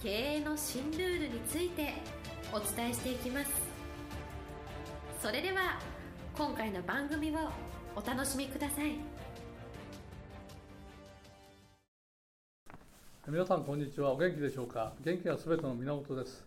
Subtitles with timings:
[0.00, 1.92] 経営の新ルールについて
[2.52, 3.50] お伝えしていきます。
[5.20, 5.80] それでは
[6.36, 7.34] 今回の番組を
[7.96, 8.92] お楽しみください。
[13.26, 14.12] 皆さんこんにちは。
[14.12, 14.92] お元気でしょうか？
[15.04, 16.46] 元気がすべての源です。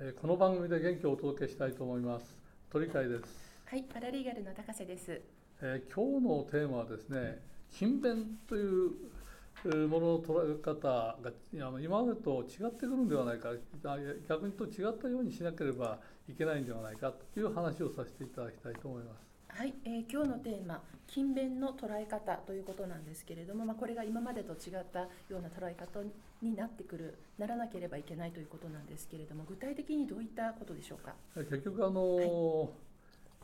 [0.00, 2.34] えーこの番組で元気をお届けしたいと思います。
[2.68, 5.20] 鳥飼です、はい、パラリーガルの高瀬です。
[5.60, 7.38] えー今日のテーマはですね
[7.70, 9.21] 勤勉というえー
[9.64, 10.88] ものの捉え方
[11.22, 13.50] が今までと違ってくるんではないか。
[13.84, 13.96] あ
[14.28, 19.32] 逆にと違ったようにしなければいけないんではないかという話をさせていただきたいと思います。
[19.48, 26.00] はい、えー今日のテーマ、勤勉の捉え方ということなんですけれども、まあ、これが今までと違ったような捉え方
[26.40, 31.14] になってくる、ならなければいけないということなんですけれども、具体的にどういったことでしょうか？
[31.36, 32.70] えー結局あの、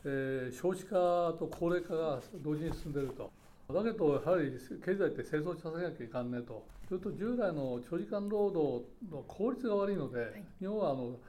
[0.03, 3.31] えー少子化と高齢化が同時に進んでいると。
[3.73, 4.51] だけどやはり
[4.83, 6.65] 経済って成長させなきゃいかんねと。
[6.87, 10.63] それと従来の長時間労働の効率が悪いので、い。
[10.63, 11.19] 日本はあの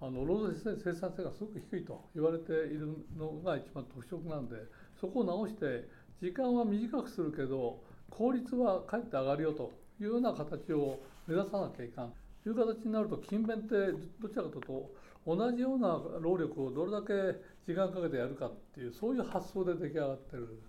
[0.00, 4.56] あの労働生産性がすごく低いと言われているのが一番特色なんで
[4.98, 5.86] そこを直して
[6.22, 9.70] 時間は短くするけど効率はかえって上がるよと
[10.00, 12.12] いうような形を目指さなきゃいかん。
[12.42, 13.92] という形になると勤勉って
[14.22, 14.90] どちらかというと
[15.26, 20.62] 同じような労力をどれだけ時間かけてやるかっていうそういう発想で出来上がってる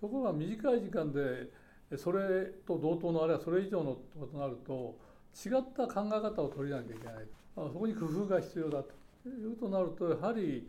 [0.00, 1.50] ところが短い時間で
[1.96, 4.96] それと同等のあるいはそれ以上のことになると
[5.34, 7.14] 違った考え方を取りなきゃいけない。
[7.54, 9.00] そこに工夫が必要だと。
[9.28, 10.66] いうとなるとやはり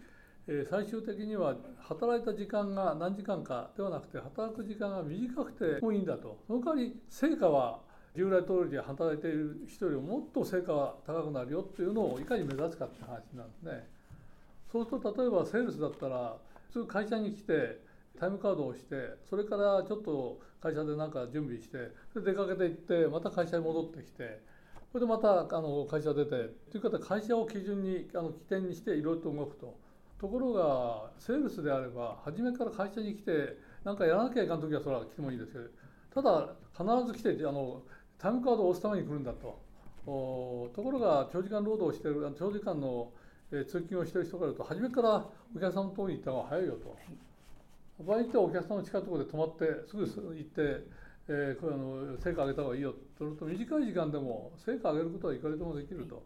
[0.69, 6.37] 最終的には働いた時間が何時間かではなくて働く時間が短くてもいいんだと。
[6.47, 7.79] その代わり成果は
[8.13, 13.87] 従来通りで働いている人よりもっと成果が高くなるよっていうのをいかに目指すかって話なんですね。
[14.69, 16.35] そうすると例えばセールスだったら
[16.73, 17.79] 普通会社に来て
[18.19, 18.95] タイムカードをして
[19.29, 21.77] それからちょっと会社で何か準備して
[22.13, 24.41] で出かけて行ってまた会社に戻ってきて
[24.91, 26.29] それでまたあの会社出て
[26.71, 29.91] という方会社を基準にあの起点にしていろいろと動くと。
[30.21, 35.65] ところがセールスであれば初めから会社に来て何かやらなきゃいかん時はそれは来てもいいですけど
[36.13, 37.81] ただ必ず来てあの
[38.19, 39.59] タイムカードを押すために来るんだと
[40.05, 43.11] おところが長時間労働をしてる長時間の、
[43.51, 46.95] え通勤をしてる人から言うと初めからお客さんのところに行った方が早いよと。
[48.05, 50.85] 場合によってはお客さんの近いところで泊まってすぐ行って、
[51.27, 52.93] えーこれあの成果上げた方がいいよ。
[53.17, 56.23] とすると短い時間でも成果上げることはいくらでもできると。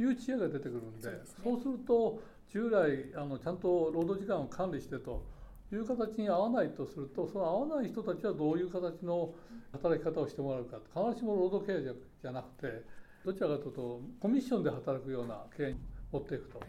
[0.00, 1.44] いう知恵が出てくるんでそうですね。
[1.44, 5.24] そうすると従来あのちゃんと労働時間を管理してと
[5.72, 9.34] いう形に合わないとするとその合わない人たちはどういう形の
[9.72, 12.82] 働き方をしてもらうか必ずしも労働経営じゃなくて
[13.24, 15.80] どちらかというとコミッションで働くような経営に
[16.12, 16.58] 持っていくと。
[16.60, 16.68] はい。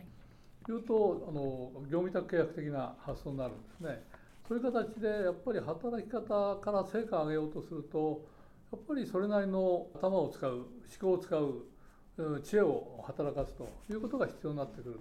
[0.70, 4.04] いうとあの業務委託契約的な発想になるんですね。
[4.50, 8.26] そういう形でやっぱり働き方から成果を上げようとすると
[8.72, 10.66] やっぱりそれなりの頭を使う思
[11.00, 15.00] 考を使う知恵を働かすということが必要になってくる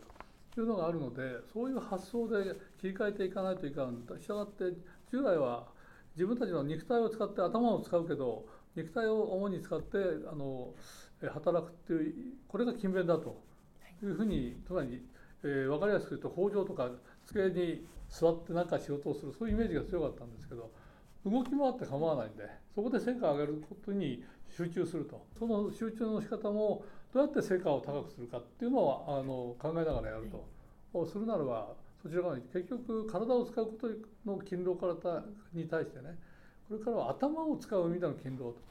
[0.54, 0.60] と。
[0.60, 1.22] いうのがあるので
[1.52, 4.64] そういう発想で切り替えていかないといかんしたがって
[5.08, 5.68] 従来は
[6.16, 8.44] 自分たちの肉体を使って頭を使うけど
[8.74, 9.98] 肉体を主に使って
[10.30, 10.74] あの
[11.32, 12.14] 働くっていう
[12.48, 13.40] これが勤勉だと。
[14.02, 15.02] いうふうにつまり、
[15.42, 16.88] え分かりやすく言うと工場とか
[17.26, 20.70] 机に座って何か仕事をするそういうイメージが強かったんですけど
[21.26, 25.26] 動き回って構わないんでそこで成果を上げることに集中すると。
[25.38, 30.28] その集中の仕方もどうやって成果を高くするかっていうのはあの考えながらやる
[30.92, 33.88] と、するならばそちら側に結局体を使うこと
[34.30, 36.16] の勤労からに対してね
[36.68, 38.68] これからは頭を使う意味での勤労と。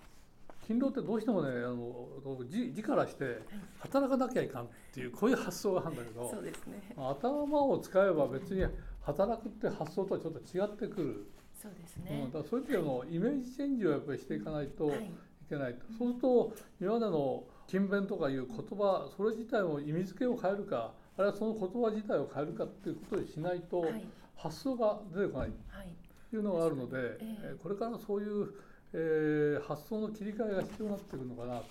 [0.64, 2.10] 勤労ってどうしてもねあの
[2.50, 3.40] 字字からして
[3.80, 6.82] 働かなきゃいかんっていうこういう発想があるんだけどそうですね。
[6.98, 8.66] 頭を使えば別に
[9.08, 12.32] 働くって発想とはちょっと違ってくる、そうですうん、ねだ。
[12.34, 15.12] からそういう意味でのイメージチェンジをやっぱりしていかないといはい。
[15.50, 24.06] けないと、そうすると今までの勤勉とかいう言葉それ自体も意味付けを変えるかあるいはその言葉自体を変えるかっていうことにしないとはい。
[24.36, 25.88] 発想が出てこないはい。
[26.30, 28.54] というのがあるので、えええーこれからそういう、
[28.94, 31.66] えー発想の切り替えが必要になってくるのかなと。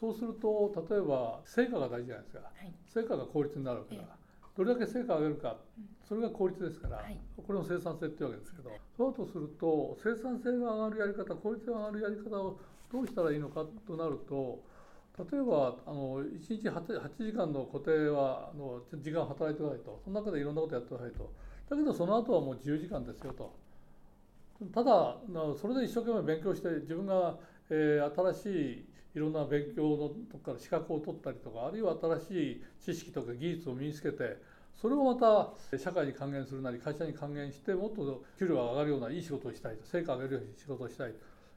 [0.00, 2.72] そうすると例えば成果が大事じゃないですかはい。
[2.92, 4.18] 成果が効率になるわけだえから、
[4.56, 5.88] どれだけ成果を上げるかうん。
[6.06, 7.18] それが効率ですから、はい。
[7.46, 12.60] これも生産性っていうわけですけどそうだとすると生産性が上がるやり方効率が上がるやり方を
[12.92, 14.62] どうしたらいいのかとなると
[15.18, 21.32] 例えばあの1日 8, 8時間の固定はあの時間働いてくださいとその中でいろんなことやってくださいと。
[21.68, 23.54] だけどその後はもう自由時間ですよと。
[24.72, 25.16] ただ
[25.60, 27.36] それで一生懸命勉強して自分が、
[27.68, 34.38] えー、新しいいろんな勉強のとこから資格を取ったりとかあるいは新しい知識とか技術を身につけて
[34.80, 41.12] それをまた社会に還元するなり会社に還元してもっと給料が上がるようないい仕事をしたいと成果を上げるように仕事をしたい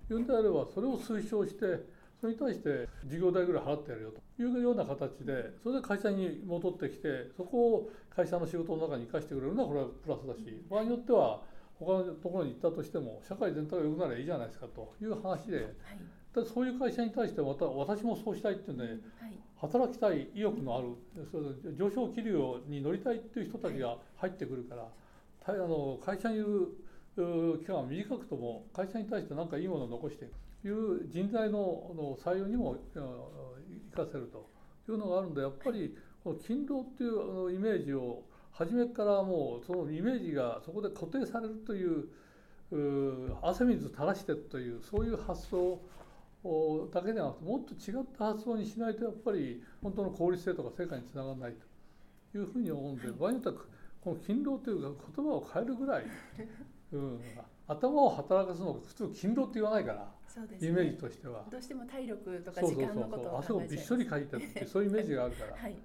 [0.07, 1.83] というんであればそれを推奨して
[2.19, 11.41] それに対して事業代ぐらい払ってやるよというような形でそれで会社に戻ってきてそこを会社の仕事の中に生かしてくれるのはこれはプラスだし場合によっては
[11.79, 14.93] 他のところに行ったとしても社会全体が良くならいいじゃないですかと。
[15.01, 18.99] いう話で、はい、そういう会社に対してまた私もそうしたいっていうんで、はい、
[19.59, 24.87] 働きたい意欲のある上昇気流に乗りたいっていう人たちが入ってくるから、
[25.47, 26.75] あの会社にいる
[27.59, 31.59] 期間は短くとも会社に対して何かいいものを残していくいう人材の
[31.95, 34.49] の採用にも生かせると
[34.91, 38.23] いうのがあるんでやっぱりこの勤労っていうイメージを
[38.57, 42.07] 初めからもうそのイメージがそこで固定されるという
[43.41, 45.79] 汗水垂らしてというそういう発想
[46.93, 51.55] だけではなくてもっと違った発想にしないとやっぱり本当の効率性とか成果につながらない
[52.31, 53.55] というふうに思うんで、場合によっては
[54.01, 56.05] この勤労というか言葉を変えるぐらい、
[56.93, 57.21] うん、
[57.67, 60.11] 頭を働かすのが普通勤労って言わないから、
[60.43, 61.45] ね、イメージとしては。
[61.49, 65.75] どうしても体力とか時間のことを汗をびっしょりかいてるってそういうイメージがあるから、 はい、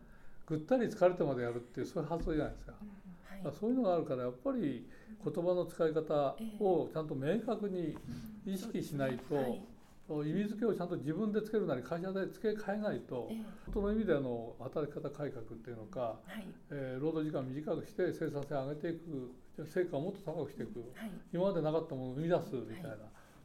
[0.51, 2.75] ぐったり疲れてまでやるっていうそういう発想じゃないですか。
[2.83, 4.85] うんはい、そういうのがあるからやっぱり
[5.25, 7.97] 言葉の使い方をちゃんと明確に
[8.45, 13.37] 意識しないと、意味付けをちゃんと自分でつけるなり会社で付け替えないと、えー、
[13.73, 19.33] 本当の意味での働き方改革っていうのか、はい、えー、労働時間短くして生産性を上げていく
[19.65, 22.99] 成果をもっと高くしていく、はい、今までなかったものを生み出すみたいな、はい、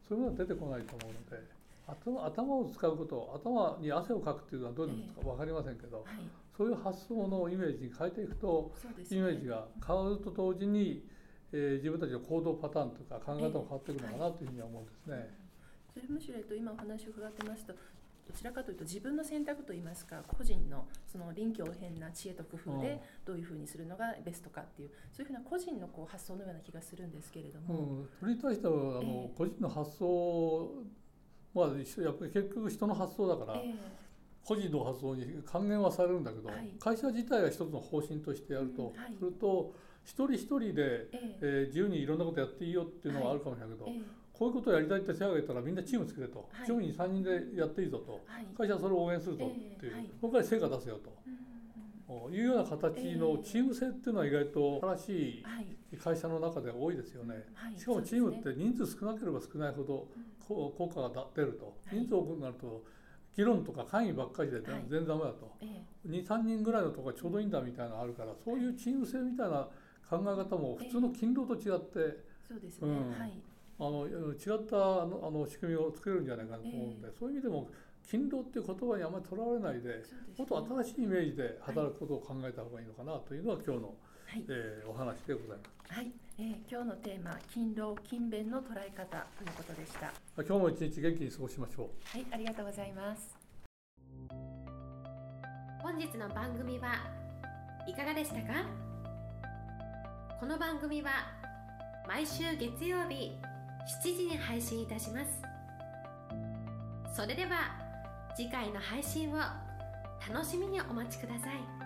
[0.07, 1.43] そういうものは出てこないと思うので
[1.85, 5.21] 頭頭を使うこと頭に汗をかくっていうのはどういうのか？
[5.21, 6.23] 分かりませんけど、えー、
[6.57, 11.03] そういう発想のイメージに変えていくと、ね、イメージが変わると同時に、
[11.51, 15.45] えー、自分たちの行動パターンとか考え方も変わっていくのかなというふうには思うんですね。
[15.93, 30.71] それむしろ、と、今お話を伺ってますとどちらかというと自分の選択といいますか個人のその臨機応変な知恵と工夫でどういうふうにするのがベストかっていうそういうふうな個人のこう発想のような気がするんですけれども、うん、それに対してはあの、えー、個人の発想
[31.53, 31.73] はや
[32.11, 33.75] っぱり結局人の発想だから、えー、
[34.45, 39.73] 個人の発想に還元はされるんだけど、はい、会社自体が一つの方針としてやると、うんはい、すると
[40.05, 44.01] 一人一人で、えー、えー、自由にいろんなことやっていいよっていうのはあるかもしれないけど、はい。
[44.37, 49.49] こういうことをやりたいって手を挙げたらみんなチーム作れと、はい、上位に3人でやっていいぞと、はい、会社はそれを応援するとっ
[49.79, 50.99] ていう、そこから成果出せよ
[52.07, 55.43] と、いうような形のチーム性っていうのは意外と新し
[55.93, 57.45] い会社の中で多いですよね、
[57.77, 60.07] しかもチームって人数少なければ少ないほど
[60.47, 62.83] 効果が出ると、人数多くなると
[63.35, 65.51] 議論とか会議ばっかりで全然ダメだと、
[66.07, 69.67] 23人ぐらいのとこがちょうどいいんだみたいなのがあるからそういうチーム性みたいな
[70.09, 73.33] 考え方も普通の勤労と違って、そうですね、はい。
[73.77, 77.69] あの違ったあのあの仕組みを作れるんじゃないかなと思うんで、えー、そういう意味でも
[78.07, 79.95] 勤労っていう言葉にあまりとらわれないで、ね、
[80.37, 83.95] もっと新しいイメージで働くことを考えた方がいいのかなというのは今日の、
[84.35, 85.95] はい、えー、お話でございます。
[85.95, 90.11] はい、えー、今日のテーマ勤労勤勉の捉え方ということでした。
[90.35, 91.87] 今日も一日元気に過ごしましょう。
[92.03, 93.33] はい、ありがとうございます。
[95.81, 96.95] 本日の番組は
[97.87, 98.65] いかがでしたか？
[100.37, 101.11] この番組は
[102.05, 103.31] 毎週月曜日
[104.03, 105.41] 7時に配信いたします
[107.15, 107.79] それでは
[108.35, 109.37] 次回の配信を
[110.29, 111.84] 楽しみにお待ちください